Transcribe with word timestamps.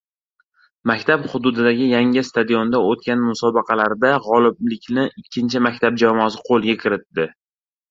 Maktab 0.91 1.27
hududidagi 1.33 1.89
yangi 1.89 2.23
stadionda 2.29 2.81
oʻtgan 2.93 3.21
musobaqalarda 3.27 4.13
gʻoliblikni 4.31 5.07
ikkinchi 5.23 5.65
maktab 5.69 6.03
jamoasi 6.07 6.45
qoʻlga 6.51 6.79
kiritdi. 6.85 7.31